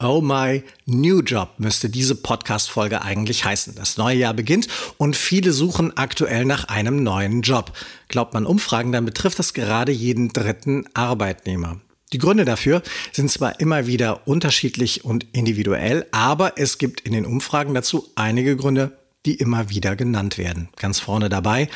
[0.00, 3.74] Oh my new job müsste diese Podcast-Folge eigentlich heißen.
[3.74, 7.72] Das neue Jahr beginnt und viele suchen aktuell nach einem neuen Job.
[8.06, 11.80] Glaubt man Umfragen, dann betrifft das gerade jeden dritten Arbeitnehmer.
[12.12, 17.26] Die Gründe dafür sind zwar immer wieder unterschiedlich und individuell, aber es gibt in den
[17.26, 18.96] Umfragen dazu einige Gründe,
[19.26, 20.68] die immer wieder genannt werden.
[20.76, 21.68] Ganz vorne dabei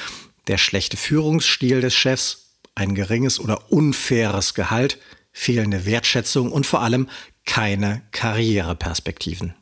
[0.47, 4.99] der schlechte Führungsstil des Chefs, ein geringes oder unfaires Gehalt,
[5.33, 7.09] fehlende Wertschätzung und vor allem
[7.45, 9.55] keine Karriereperspektiven.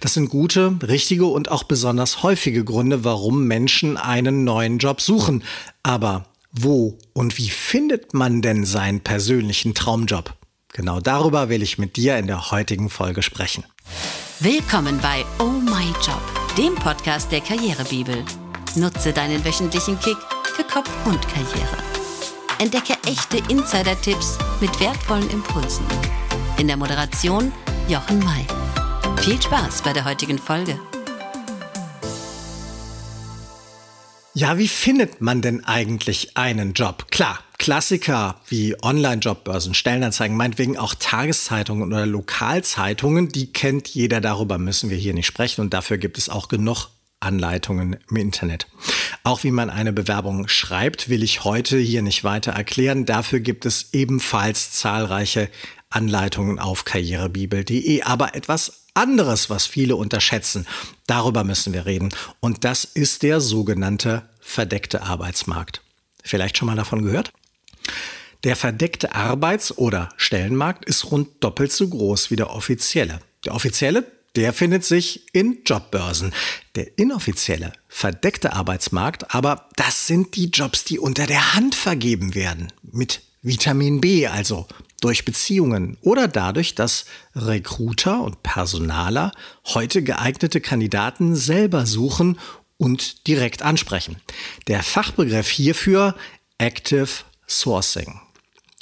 [0.00, 5.44] Das sind gute, richtige und auch besonders häufige Gründe, warum Menschen einen neuen Job suchen.
[5.82, 10.34] Aber wo und wie findet man denn seinen persönlichen Traumjob?
[10.72, 13.64] Genau darüber will ich mit dir in der heutigen Folge sprechen.
[14.40, 16.22] Willkommen bei Oh My Job,
[16.56, 18.24] dem Podcast der Karrierebibel.
[18.76, 20.16] Nutze deinen wöchentlichen Kick
[20.54, 21.89] für Kopf und Karriere.
[22.60, 25.86] Entdecke echte Insider-Tipps mit wertvollen Impulsen
[26.58, 27.52] in der Moderation
[27.88, 28.44] Jochen May.
[29.22, 30.78] Viel Spaß bei der heutigen Folge.
[34.34, 37.10] Ja, wie findet man denn eigentlich einen Job?
[37.10, 44.90] Klar, Klassiker wie Online-Jobbörsen, Stellenanzeigen, meinetwegen auch Tageszeitungen oder Lokalzeitungen, die kennt jeder, darüber müssen
[44.90, 46.88] wir hier nicht sprechen und dafür gibt es auch genug
[47.20, 48.66] Anleitungen im Internet.
[49.22, 53.06] Auch wie man eine Bewerbung schreibt, will ich heute hier nicht weiter erklären.
[53.06, 55.48] Dafür gibt es ebenfalls zahlreiche
[55.90, 58.02] Anleitungen auf karrierebibel.de.
[58.02, 60.66] Aber etwas anderes, was viele unterschätzen,
[61.06, 62.10] darüber müssen wir reden.
[62.40, 65.82] Und das ist der sogenannte verdeckte Arbeitsmarkt.
[66.22, 67.32] Vielleicht schon mal davon gehört?
[68.44, 73.20] Der verdeckte Arbeits- oder Stellenmarkt ist rund doppelt so groß wie der offizielle.
[73.44, 74.04] Der offizielle,
[74.36, 76.32] der findet sich in Jobbörsen.
[76.76, 82.72] Der inoffizielle, verdeckte Arbeitsmarkt, aber das sind die Jobs, die unter der Hand vergeben werden.
[82.82, 84.66] Mit Vitamin B, also
[85.00, 89.32] durch Beziehungen oder dadurch, dass Recruiter und Personaler
[89.64, 92.38] heute geeignete Kandidaten selber suchen
[92.76, 94.16] und direkt ansprechen.
[94.68, 96.14] Der Fachbegriff hierfür
[96.58, 97.08] Active
[97.48, 98.20] Sourcing.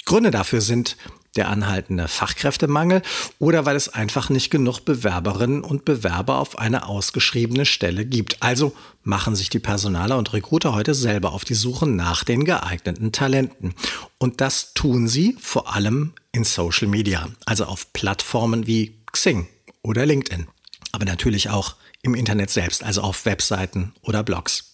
[0.04, 0.96] Gründe dafür sind
[1.38, 3.00] der anhaltende Fachkräftemangel
[3.38, 8.42] oder weil es einfach nicht genug Bewerberinnen und Bewerber auf eine ausgeschriebene Stelle gibt.
[8.42, 13.12] Also machen sich die Personaler und Recruiter heute selber auf die Suche nach den geeigneten
[13.12, 13.74] Talenten.
[14.18, 19.48] Und das tun sie vor allem in Social Media, also auf Plattformen wie Xing
[19.82, 20.48] oder LinkedIn.
[20.92, 24.67] Aber natürlich auch im Internet selbst, also auf Webseiten oder Blogs.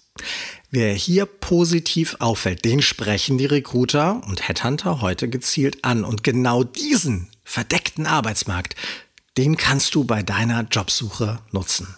[0.70, 6.04] Wer hier positiv auffällt, den sprechen die Recruiter und Headhunter heute gezielt an.
[6.04, 8.74] Und genau diesen verdeckten Arbeitsmarkt,
[9.36, 11.94] den kannst du bei deiner Jobsuche nutzen.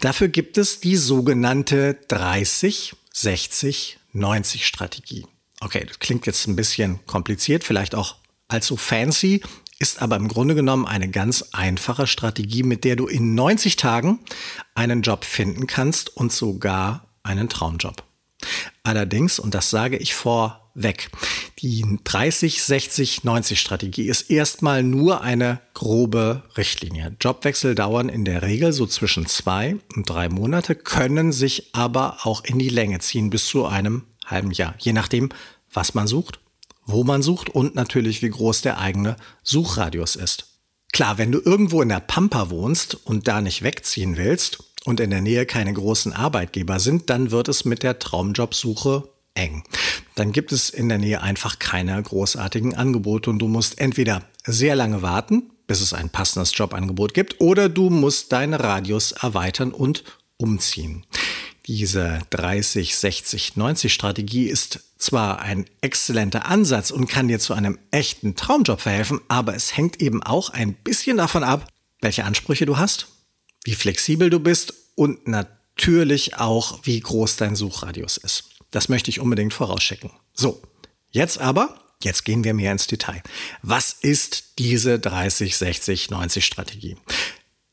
[0.00, 5.26] Dafür gibt es die sogenannte 30, 60, 90 Strategie.
[5.60, 8.16] Okay, das klingt jetzt ein bisschen kompliziert, vielleicht auch
[8.48, 9.42] allzu fancy,
[9.78, 14.20] ist aber im Grunde genommen eine ganz einfache Strategie, mit der du in 90 Tagen
[14.74, 18.02] einen Job finden kannst und sogar einen Traumjob.
[18.82, 21.10] Allerdings, und das sage ich vorweg,
[21.58, 27.16] die 30, 60, 90 Strategie ist erstmal nur eine grobe Richtlinie.
[27.20, 32.44] Jobwechsel dauern in der Regel so zwischen zwei und drei Monate, können sich aber auch
[32.44, 35.30] in die Länge ziehen bis zu einem halben Jahr, je nachdem,
[35.72, 36.38] was man sucht,
[36.86, 40.46] wo man sucht und natürlich wie groß der eigene Suchradius ist.
[40.92, 45.10] Klar, wenn du irgendwo in der Pampa wohnst und da nicht wegziehen willst und in
[45.10, 49.62] der Nähe keine großen Arbeitgeber sind, dann wird es mit der Traumjobsuche eng.
[50.14, 54.74] Dann gibt es in der Nähe einfach keine großartigen Angebote und du musst entweder sehr
[54.76, 60.04] lange warten, bis es ein passendes Jobangebot gibt, oder du musst deinen Radius erweitern und
[60.38, 61.04] umziehen.
[61.66, 67.78] Diese 30, 60, 90 Strategie ist zwar ein exzellenter Ansatz und kann dir zu einem
[67.90, 71.70] echten Traumjob verhelfen, aber es hängt eben auch ein bisschen davon ab,
[72.00, 73.17] welche Ansprüche du hast
[73.68, 78.44] wie flexibel du bist und natürlich auch, wie groß dein Suchradius ist.
[78.70, 80.10] Das möchte ich unbedingt vorausschicken.
[80.32, 80.62] So,
[81.10, 83.22] jetzt aber, jetzt gehen wir mehr ins Detail.
[83.60, 86.96] Was ist diese 30, 60, 90 Strategie?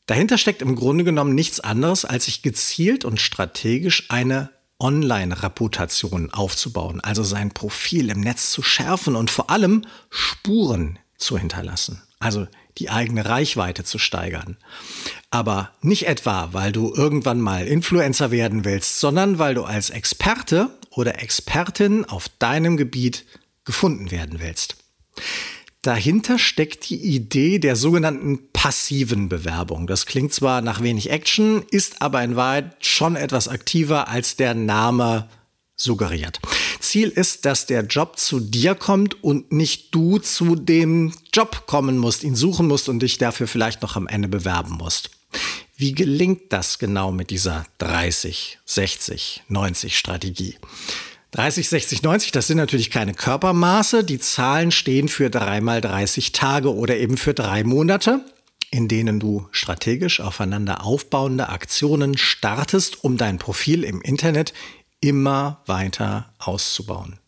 [0.04, 7.00] Dahinter steckt im Grunde genommen nichts anderes, als sich gezielt und strategisch eine Online-Reputation aufzubauen,
[7.00, 12.46] also sein Profil im Netz zu schärfen und vor allem Spuren zu hinterlassen, also
[12.78, 14.56] die eigene Reichweite zu steigern.
[15.30, 20.70] Aber nicht etwa, weil du irgendwann mal Influencer werden willst, sondern weil du als Experte
[20.90, 23.24] oder Expertin auf deinem Gebiet
[23.64, 24.76] gefunden werden willst.
[25.82, 29.86] Dahinter steckt die Idee der sogenannten passiven Bewerbung.
[29.86, 34.54] Das klingt zwar nach wenig Action, ist aber in Wahrheit schon etwas aktiver als der
[34.54, 35.28] Name
[35.76, 36.40] suggeriert.
[36.96, 41.98] Ziel ist, dass der Job zu dir kommt und nicht du zu dem Job kommen
[41.98, 45.10] musst, ihn suchen musst und dich dafür vielleicht noch am Ende bewerben musst.
[45.76, 50.56] Wie gelingt das genau mit dieser 30, 60, 90 Strategie?
[51.32, 54.02] 30, 60, 90, das sind natürlich keine Körpermaße.
[54.02, 58.24] Die Zahlen stehen für dreimal 30 Tage oder eben für drei Monate,
[58.70, 64.54] in denen du strategisch aufeinander aufbauende Aktionen startest, um dein Profil im Internet
[65.06, 67.18] immer weiter auszubauen.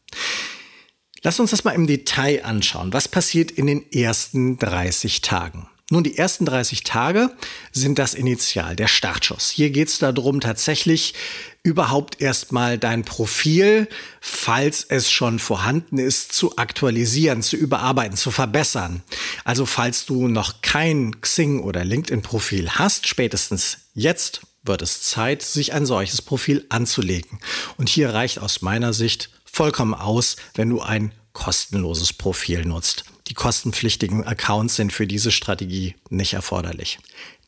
[1.23, 2.93] Lass uns das mal im Detail anschauen.
[2.93, 5.69] Was passiert in den ersten 30 Tagen?
[5.91, 7.31] Nun, die ersten 30 Tage
[7.73, 9.49] sind das Initial, der Startschuss.
[9.49, 11.15] Hier geht es darum, tatsächlich
[11.63, 13.89] überhaupt erstmal dein Profil,
[14.21, 19.03] falls es schon vorhanden ist, zu aktualisieren, zu überarbeiten, zu verbessern.
[19.45, 25.73] Also falls du noch kein Xing oder LinkedIn-Profil hast, spätestens jetzt wird es Zeit, sich
[25.73, 27.41] ein solches Profil anzulegen.
[27.77, 33.05] Und hier reicht aus meiner Sicht vollkommen aus, wenn du ein kostenloses Profil nutzt.
[33.29, 36.99] Die kostenpflichtigen Accounts sind für diese Strategie nicht erforderlich.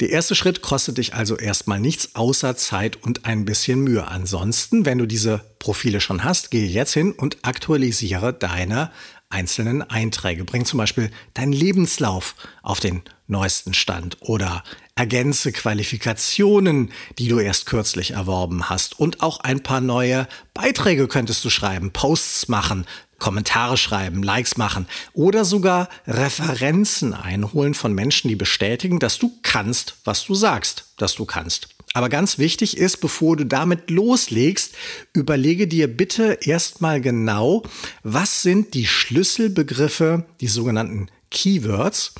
[0.01, 4.07] Der erste Schritt kostet dich also erstmal nichts außer Zeit und ein bisschen Mühe.
[4.07, 8.91] Ansonsten, wenn du diese Profile schon hast, gehe jetzt hin und aktualisiere deine
[9.31, 10.45] einzelnen Einträge.
[10.45, 14.63] Bring zum Beispiel deinen Lebenslauf auf den neuesten Stand oder
[14.95, 18.99] ergänze Qualifikationen, die du erst kürzlich erworben hast.
[18.99, 22.87] Und auch ein paar neue Beiträge könntest du schreiben, Posts machen,
[23.19, 29.97] Kommentare schreiben, Likes machen oder sogar Referenzen einholen von Menschen, die bestätigen, dass du kannst,
[30.05, 31.69] was du sagst, dass du kannst.
[31.93, 34.75] Aber ganz wichtig ist, bevor du damit loslegst,
[35.13, 37.65] überlege dir bitte erstmal genau,
[38.03, 42.15] was sind die Schlüsselbegriffe, die sogenannten Keywords,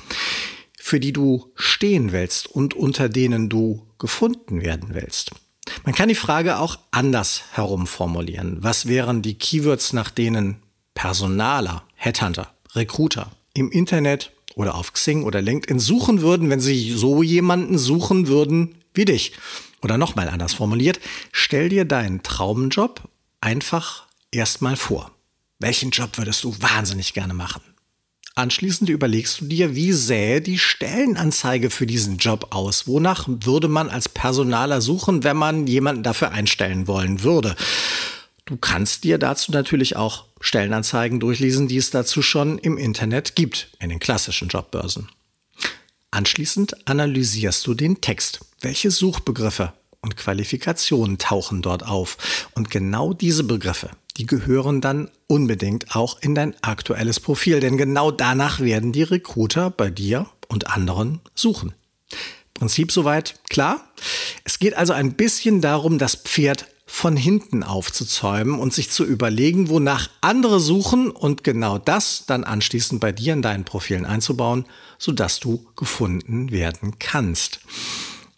[0.91, 5.31] für die du stehen willst und unter denen du gefunden werden willst.
[5.85, 8.57] Man kann die Frage auch anders herum formulieren.
[8.59, 10.57] Was wären die Keywords, nach denen
[10.93, 17.23] Personaler, Headhunter, Recruiter im Internet oder auf Xing oder LinkedIn suchen würden, wenn sie so
[17.23, 19.31] jemanden suchen würden wie dich.
[19.81, 20.99] Oder nochmal anders formuliert,
[21.31, 23.07] stell dir deinen Traumjob
[23.39, 25.11] einfach erstmal vor.
[25.57, 27.61] Welchen Job würdest du wahnsinnig gerne machen?
[28.35, 32.87] Anschließend überlegst du dir, wie sähe die Stellenanzeige für diesen Job aus?
[32.87, 37.55] Wonach würde man als Personaler suchen, wenn man jemanden dafür einstellen wollen würde?
[38.45, 43.69] Du kannst dir dazu natürlich auch Stellenanzeigen durchlesen, die es dazu schon im Internet gibt,
[43.79, 45.09] in den klassischen Jobbörsen.
[46.09, 48.39] Anschließend analysierst du den Text.
[48.59, 52.49] Welche Suchbegriffe und Qualifikationen tauchen dort auf?
[52.55, 58.11] Und genau diese Begriffe, die gehören dann unbedingt auch in dein aktuelles Profil, denn genau
[58.11, 61.73] danach werden die Recruiter bei dir und anderen suchen.
[62.53, 63.83] Prinzip soweit klar.
[64.43, 69.69] Es geht also ein bisschen darum, das Pferd von hinten aufzuzäumen und sich zu überlegen,
[69.69, 74.65] wonach andere suchen und genau das dann anschließend bei dir in deinen Profilen einzubauen,
[74.99, 77.61] sodass du gefunden werden kannst.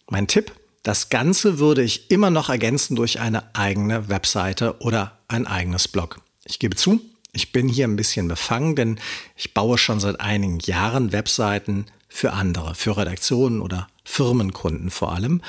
[0.08, 0.50] Mein Tipp,
[0.82, 6.20] das Ganze würde ich immer noch ergänzen durch eine eigene Webseite oder ein eigenes Blog.
[6.44, 7.00] Ich gebe zu,
[7.32, 8.98] ich bin hier ein bisschen befangen, denn
[9.36, 15.42] ich baue schon seit einigen Jahren Webseiten für andere, für Redaktionen oder Firmenkunden vor allem.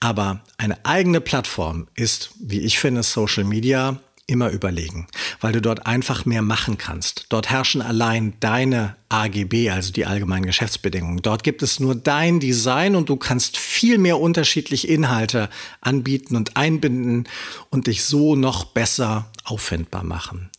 [0.00, 4.00] Aber eine eigene Plattform ist, wie ich finde, Social Media
[4.30, 5.06] immer überlegen,
[5.40, 7.26] weil du dort einfach mehr machen kannst.
[7.28, 11.20] Dort herrschen allein deine AGB, also die allgemeinen Geschäftsbedingungen.
[11.20, 16.56] Dort gibt es nur dein Design und du kannst viel mehr unterschiedliche Inhalte anbieten und
[16.56, 17.28] einbinden
[17.70, 20.50] und dich so noch besser auffindbar machen.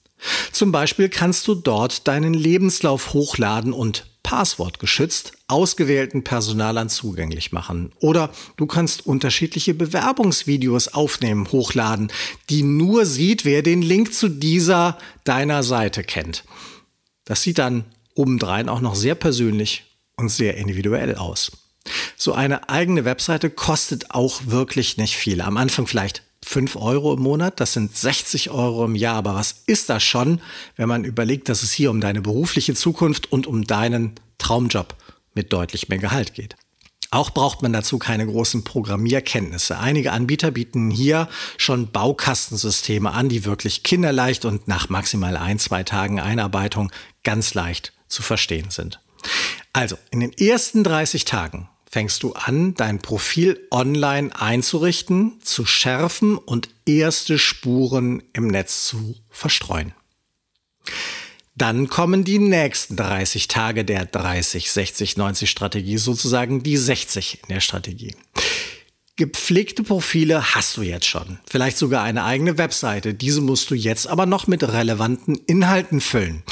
[0.51, 7.91] Zum Beispiel kannst du dort deinen Lebenslauf hochladen und passwortgeschützt ausgewählten Personalern zugänglich machen.
[7.99, 12.11] Oder du kannst unterschiedliche Bewerbungsvideos aufnehmen, hochladen,
[12.49, 16.43] die nur sieht, wer den Link zu dieser deiner Seite kennt.
[17.25, 17.85] Das sieht dann
[18.15, 19.83] obendrein auch noch sehr persönlich
[20.15, 21.51] und sehr individuell aus.
[22.15, 25.41] So eine eigene Webseite kostet auch wirklich nicht viel.
[25.41, 29.15] Am Anfang vielleicht 5 Euro im Monat, das sind 60 Euro im Jahr.
[29.15, 30.41] Aber was ist das schon,
[30.75, 34.95] wenn man überlegt, dass es hier um deine berufliche Zukunft und um deinen Traumjob
[35.33, 36.55] mit deutlich mehr Gehalt geht?
[37.13, 39.77] Auch braucht man dazu keine großen Programmierkenntnisse.
[39.77, 45.83] Einige Anbieter bieten hier schon Baukastensysteme an, die wirklich kinderleicht und nach maximal ein, zwei
[45.83, 46.89] Tagen Einarbeitung
[47.23, 49.01] ganz leicht zu verstehen sind.
[49.73, 56.37] Also, in den ersten 30 Tagen fängst du an, dein Profil online einzurichten, zu schärfen
[56.37, 59.93] und erste Spuren im Netz zu verstreuen.
[61.55, 67.53] Dann kommen die nächsten 30 Tage der 30, 60, 90 Strategie, sozusagen die 60 in
[67.53, 68.15] der Strategie.
[69.17, 71.39] Gepflegte Profile hast du jetzt schon.
[71.45, 73.13] Vielleicht sogar eine eigene Webseite.
[73.13, 76.43] Diese musst du jetzt aber noch mit relevanten Inhalten füllen.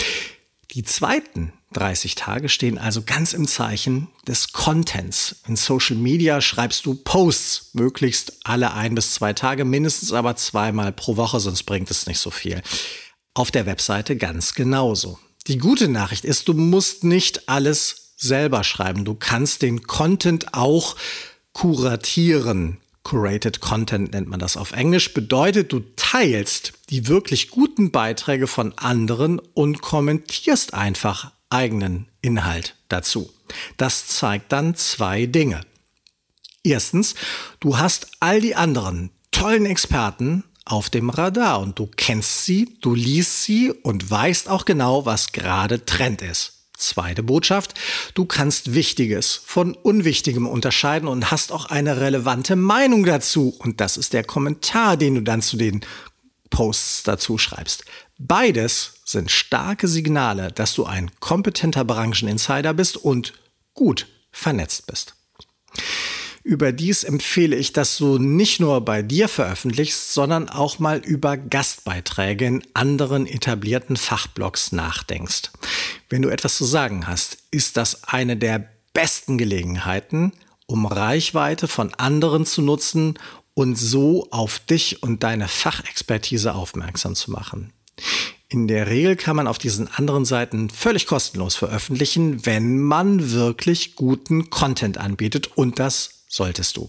[0.72, 5.38] Die zweiten 30 Tage stehen also ganz im Zeichen des Contents.
[5.48, 10.92] In Social Media schreibst du Posts, möglichst alle ein bis zwei Tage, mindestens aber zweimal
[10.92, 12.62] pro Woche, sonst bringt es nicht so viel.
[13.34, 15.20] Auf der Webseite ganz genauso.
[15.48, 19.06] Die gute Nachricht ist, du musst nicht alles selber schreiben.
[19.06, 20.96] Du kannst den Content auch
[21.54, 22.78] kuratieren.
[23.03, 28.77] Curated Content nennt man das auf Englisch, bedeutet, du teilst die wirklich guten Beiträge von
[28.77, 33.32] anderen und kommentierst einfach eigenen Inhalt dazu.
[33.77, 35.62] Das zeigt dann zwei Dinge.
[36.63, 37.15] Erstens,
[37.60, 42.94] du hast all die anderen tollen Experten auf dem Radar und du kennst sie, du
[42.94, 46.59] liest sie und weißt auch genau, was gerade Trend ist.
[46.80, 47.74] Zweite Botschaft,
[48.14, 53.56] du kannst Wichtiges von Unwichtigem unterscheiden und hast auch eine relevante Meinung dazu.
[53.60, 55.82] Und das ist der Kommentar, den du dann zu den
[56.50, 57.84] Posts dazu schreibst.
[58.18, 63.34] Beides sind starke Signale, dass du ein kompetenter Brancheninsider bist und
[63.74, 65.16] gut vernetzt bist.
[66.50, 72.46] Überdies empfehle ich, dass du nicht nur bei dir veröffentlichst, sondern auch mal über Gastbeiträge
[72.46, 75.51] in anderen etablierten Fachblogs nachdenkst.
[76.10, 80.32] Wenn du etwas zu sagen hast, ist das eine der besten Gelegenheiten,
[80.65, 83.20] um Reichweite von anderen zu nutzen
[83.53, 87.74] und so auf dich und deine Fachexpertise aufmerksam zu machen.
[88.51, 93.96] In der Regel kann man auf diesen anderen Seiten völlig kostenlos veröffentlichen, wenn man wirklich
[93.96, 96.88] guten Content anbietet und das solltest du.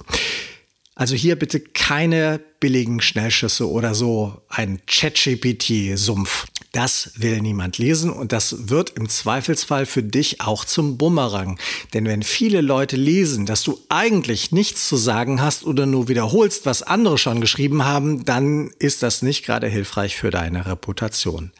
[0.94, 6.46] Also hier bitte keine billigen Schnellschüsse oder so ein ChatGPT-Sumpf.
[6.72, 11.58] Das will niemand lesen und das wird im Zweifelsfall für dich auch zum Bumerang.
[11.94, 16.66] Denn wenn viele Leute lesen, dass du eigentlich nichts zu sagen hast oder nur wiederholst,
[16.66, 21.50] was andere schon geschrieben haben, dann ist das nicht gerade hilfreich für deine Reputation.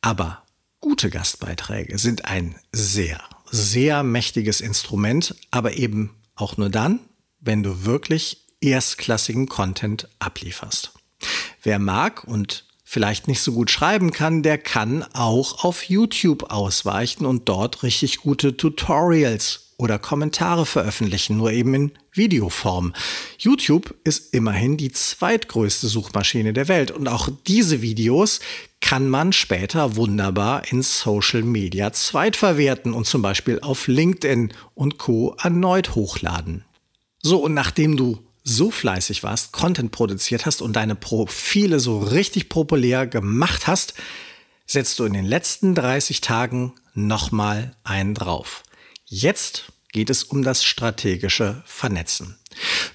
[0.00, 0.42] Aber
[0.80, 3.20] gute Gastbeiträge sind ein sehr,
[3.52, 6.98] sehr mächtiges Instrument, aber eben auch nur dann,
[7.40, 10.92] wenn du wirklich erstklassigen Content ablieferst.
[11.62, 17.26] Wer mag und vielleicht nicht so gut schreiben kann, der kann auch auf YouTube ausweichen
[17.26, 22.94] und dort richtig gute Tutorials oder Kommentare veröffentlichen, nur eben in Videoform.
[23.38, 28.38] YouTube ist immerhin die zweitgrößte Suchmaschine der Welt und auch diese Videos
[28.80, 35.34] kann man später wunderbar in Social Media zweitverwerten und zum Beispiel auf LinkedIn und Co
[35.42, 36.64] erneut hochladen.
[37.20, 42.48] So, und nachdem du so fleißig warst, Content produziert hast und deine Profile so richtig
[42.48, 43.94] populär gemacht hast,
[44.66, 48.62] setzt du in den letzten 30 Tagen nochmal einen drauf.
[49.04, 52.36] Jetzt geht es um das strategische Vernetzen.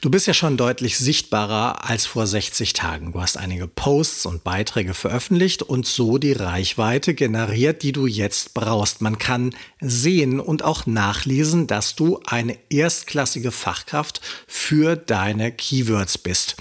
[0.01, 3.11] Du bist ja schon deutlich sichtbarer als vor 60 Tagen.
[3.11, 8.53] Du hast einige Posts und Beiträge veröffentlicht und so die Reichweite generiert, die du jetzt
[8.53, 9.01] brauchst.
[9.01, 16.55] Man kann sehen und auch nachlesen, dass du eine erstklassige Fachkraft für deine Keywords bist.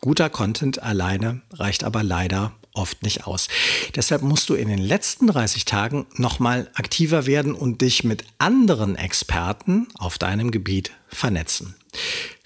[0.00, 3.48] Guter Content alleine reicht aber leider oft nicht aus.
[3.94, 8.96] Deshalb musst du in den letzten 30 Tagen nochmal aktiver werden und dich mit anderen
[8.96, 11.74] Experten auf deinem Gebiet vernetzen.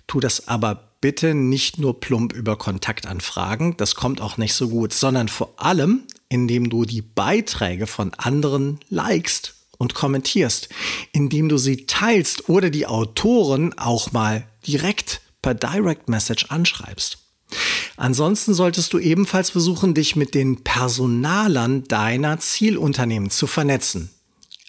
[0.06, 4.92] Tu das aber bitte nicht nur plump über Kontaktanfragen, das kommt auch nicht so gut,
[4.92, 10.68] sondern vor allem, indem du die Beiträge von anderen likest und kommentierst,
[11.12, 17.27] indem du sie teilst oder die Autoren auch mal direkt per Direct Message anschreibst.
[17.96, 24.10] Ansonsten solltest du ebenfalls versuchen, dich mit den Personalern deiner Zielunternehmen zu vernetzen.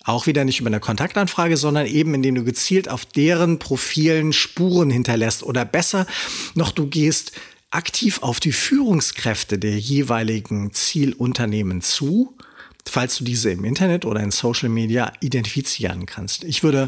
[0.06, 4.90] Auch wieder nicht über eine Kontaktanfrage, sondern eben indem du gezielt auf deren Profilen Spuren
[4.90, 6.08] hinterlässt oder besser
[6.56, 7.34] noch du gehst
[7.70, 12.36] aktiv auf die Führungskräfte der jeweiligen Zielunternehmen zu,
[12.86, 16.44] falls du diese im Internet oder in Social Media identifizieren kannst.
[16.44, 16.88] Ich würde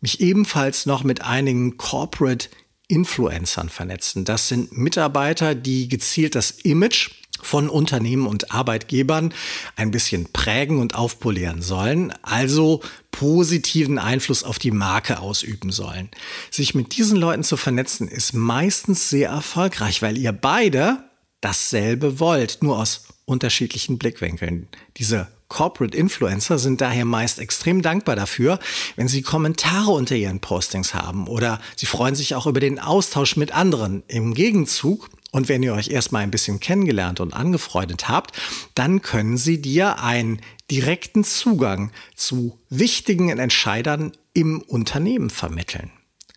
[0.00, 2.48] mich ebenfalls noch mit einigen Corporate
[2.92, 4.26] Influencern vernetzen.
[4.26, 9.32] Das sind Mitarbeiter, die gezielt das Image von Unternehmen und Arbeitgebern
[9.76, 16.10] ein bisschen prägen und aufpolieren sollen, also positiven Einfluss auf die Marke ausüben sollen.
[16.50, 21.02] Sich mit diesen Leuten zu vernetzen ist meistens sehr erfolgreich, weil ihr beide
[21.40, 24.68] dasselbe wollt, nur aus unterschiedlichen Blickwinkeln.
[24.98, 28.58] Diese Corporate Influencer sind daher meist extrem dankbar dafür,
[28.96, 33.36] wenn sie Kommentare unter ihren Postings haben oder sie freuen sich auch über den Austausch
[33.36, 34.02] mit anderen.
[34.08, 38.34] Im Gegenzug und wenn ihr euch erstmal ein bisschen kennengelernt und angefreundet habt,
[38.74, 40.40] dann können sie dir einen
[40.70, 45.90] direkten Zugang zu wichtigen Entscheidern im Unternehmen vermitteln.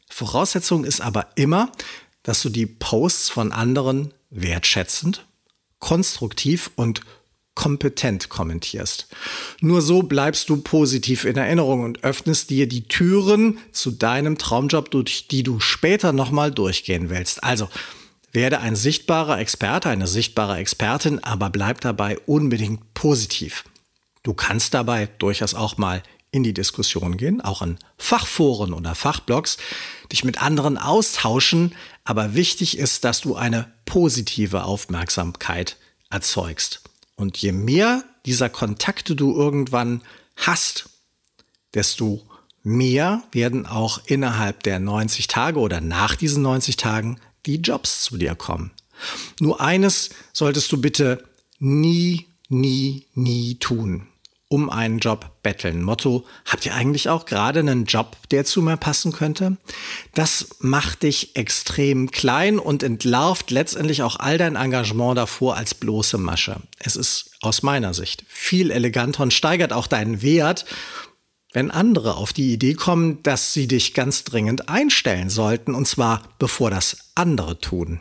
[0.10, 1.72] Voraussetzung ist aber immer,
[2.24, 5.26] dass du die Posts von anderen wertschätzend,
[5.80, 7.00] konstruktiv und
[7.56, 9.08] kompetent kommentierst.
[9.62, 14.92] Nur so bleibst du positiv in Erinnerung und öffnest dir die Türen zu deinem Traumjob,
[14.92, 17.44] durch die du später nochmal durchgehen willst.
[17.44, 17.70] Also
[18.34, 23.64] werde ein sichtbarer Experte, eine sichtbare Expertin, aber bleib dabei unbedingt positiv.
[24.24, 29.58] Du kannst dabei durchaus auch mal in die Diskussion gehen, auch in Fachforen oder Fachblogs,
[30.12, 35.78] dich mit anderen austauschen, aber wichtig ist, dass du eine positive Aufmerksamkeit
[36.10, 36.82] erzeugst.
[37.16, 40.02] Und je mehr dieser Kontakte du irgendwann
[40.36, 40.90] hast,
[41.74, 42.22] desto
[42.64, 48.18] mehr werden auch innerhalb der 90 Tage oder nach diesen 90 Tagen die Jobs zu
[48.18, 48.72] dir kommen.
[49.40, 51.24] Nur eines solltest du bitte
[51.60, 54.08] nie, nie, nie tun
[54.56, 55.84] um einen Job betteln.
[55.84, 59.58] Motto, habt ihr eigentlich auch gerade einen Job, der zu mir passen könnte?
[60.14, 66.18] Das macht dich extrem klein und entlarvt letztendlich auch all dein Engagement davor als bloße
[66.18, 66.62] Masche.
[66.80, 70.66] Es ist aus meiner Sicht viel eleganter und steigert auch deinen Wert,
[71.52, 76.22] wenn andere auf die Idee kommen, dass sie dich ganz dringend einstellen sollten, und zwar
[76.40, 78.00] bevor das andere tun.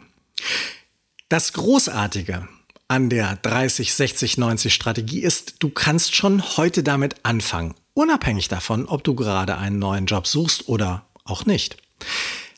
[1.29, 2.47] Das Großartige
[2.95, 8.87] an der 30, 60, 90 Strategie ist, du kannst schon heute damit anfangen, unabhängig davon,
[8.87, 11.77] ob du gerade einen neuen Job suchst oder auch nicht.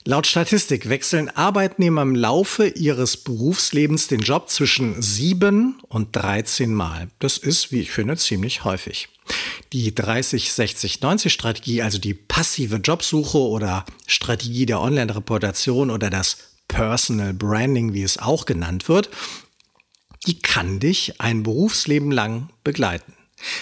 [0.04, 7.08] Laut Statistik wechseln Arbeitnehmer im Laufe ihres Berufslebens den Job zwischen 7 und 13 Mal.
[7.18, 9.08] Das ist, wie ich finde, ziemlich häufig.
[9.72, 16.36] Die 30, 60, 90 Strategie, also die passive Jobsuche oder Strategie der Online-Reputation oder das
[16.68, 19.08] Personal Branding, wie es auch genannt wird,
[20.26, 23.14] die kann dich ein Berufsleben lang begleiten.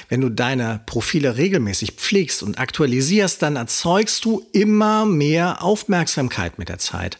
[0.09, 6.69] Wenn du deine Profile regelmäßig pflegst und aktualisierst, dann erzeugst du immer mehr Aufmerksamkeit mit
[6.69, 7.19] der Zeit.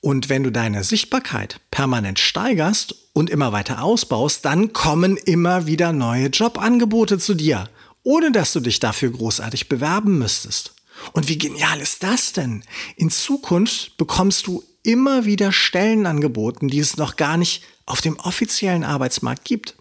[0.00, 5.92] Und wenn du deine Sichtbarkeit permanent steigerst und immer weiter ausbaust, dann kommen immer wieder
[5.92, 7.68] neue Jobangebote zu dir,
[8.02, 10.74] ohne dass du dich dafür großartig bewerben müsstest.
[11.12, 12.64] Und wie genial ist das denn?
[12.96, 18.16] In Zukunft bekommst du immer wieder Stellen angeboten, die es noch gar nicht auf dem
[18.20, 19.74] offiziellen Arbeitsmarkt gibt.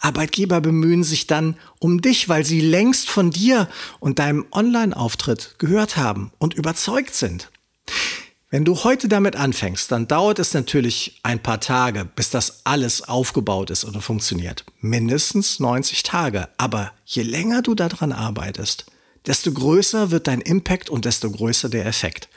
[0.00, 3.68] Arbeitgeber bemühen sich dann um dich, weil sie längst von dir
[4.00, 7.50] und deinem Online-Auftritt gehört haben und überzeugt sind.
[8.48, 13.02] Wenn du heute damit anfängst, dann dauert es natürlich ein paar Tage, bis das alles
[13.02, 14.64] aufgebaut ist oder funktioniert.
[14.80, 16.48] Mindestens 90 Tage.
[16.56, 18.86] Aber je länger du daran arbeitest,
[19.26, 22.28] desto größer wird dein Impact und desto größer der Effekt.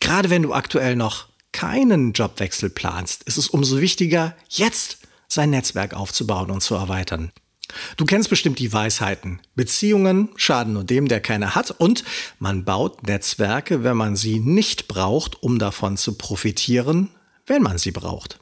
[0.00, 5.94] Gerade wenn du aktuell noch keinen Jobwechsel planst, ist es umso wichtiger, jetzt sein Netzwerk
[5.94, 7.32] aufzubauen und zu erweitern.
[7.96, 9.40] Du kennst bestimmt die Weisheiten.
[9.54, 12.04] Beziehungen schaden nur dem, der keine hat und
[12.38, 17.10] man baut Netzwerke, wenn man sie nicht braucht, um davon zu profitieren,
[17.46, 18.40] wenn man sie braucht.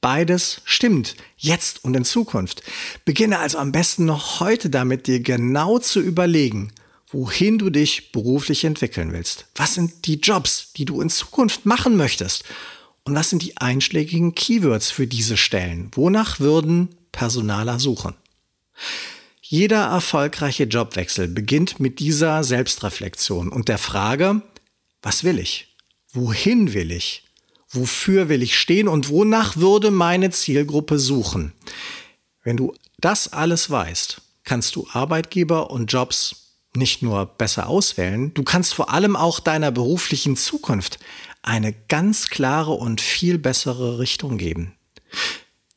[0.00, 2.62] Beides stimmt, jetzt und in Zukunft.
[3.04, 6.72] Beginne also am besten noch heute damit, dir genau zu überlegen,
[7.14, 9.46] wohin du dich beruflich entwickeln willst.
[9.54, 12.44] Was sind die Jobs, die du in Zukunft machen möchtest?
[13.04, 15.90] Und was sind die einschlägigen Keywords für diese Stellen?
[15.94, 18.14] Wonach würden Personaler suchen?
[19.40, 24.42] Jeder erfolgreiche Jobwechsel beginnt mit dieser Selbstreflexion und der Frage,
[25.00, 25.76] was will ich?
[26.12, 27.24] Wohin will ich?
[27.68, 31.52] Wofür will ich stehen und wonach würde meine Zielgruppe suchen?
[32.42, 36.43] Wenn du das alles weißt, kannst du Arbeitgeber und Jobs
[36.76, 40.98] nicht nur besser auswählen, du kannst vor allem auch deiner beruflichen Zukunft
[41.42, 44.74] eine ganz klare und viel bessere Richtung geben.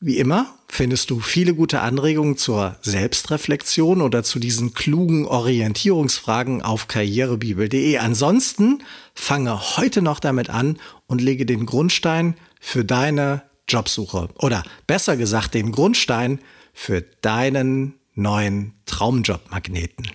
[0.00, 6.86] Wie immer findest du viele gute Anregungen zur Selbstreflexion oder zu diesen klugen Orientierungsfragen auf
[6.86, 7.98] karrierebibel.de.
[7.98, 8.84] Ansonsten
[9.14, 15.54] fange heute noch damit an und lege den Grundstein für deine Jobsuche oder besser gesagt
[15.54, 16.38] den Grundstein
[16.72, 20.12] für deinen neuen Traumjobmagneten.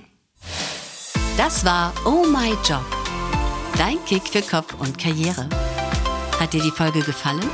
[1.37, 2.85] Das war Oh My Job.
[3.77, 5.49] Dein Kick für Kopf und Karriere.
[6.39, 7.49] Hat dir die Folge gefallen?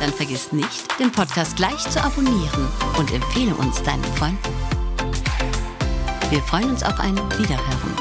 [0.00, 4.38] Dann vergiss nicht, den Podcast gleich zu abonnieren und empfehle uns deinen Freunden.
[6.30, 7.99] Wir freuen uns auf ein Wiederhören.